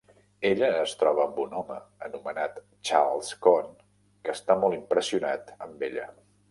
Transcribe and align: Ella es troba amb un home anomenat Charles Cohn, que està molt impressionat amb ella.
Ella 0.49 0.69
es 0.85 0.93
troba 1.01 1.23
amb 1.25 1.37
un 1.43 1.53
home 1.59 1.77
anomenat 2.07 2.57
Charles 2.91 3.31
Cohn, 3.47 3.71
que 4.27 4.37
està 4.39 4.61
molt 4.67 4.83
impressionat 4.83 5.59
amb 5.67 5.89
ella. 5.93 6.15